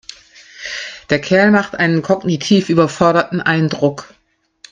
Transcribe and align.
Der 1.11 1.21
Kerl 1.21 1.51
macht 1.51 1.75
einen 1.75 2.01
kognitiv 2.01 2.69
überforderten 2.69 3.39
Eindruck. 3.39 4.15